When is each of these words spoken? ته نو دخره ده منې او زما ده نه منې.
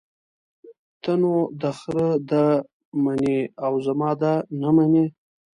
ته 1.01 1.11
نو 1.21 1.33
دخره 1.61 2.09
ده 2.29 2.45
منې 3.03 3.39
او 3.65 3.73
زما 3.87 4.11
ده 4.21 4.33
نه 4.61 4.69
منې. 4.75 5.05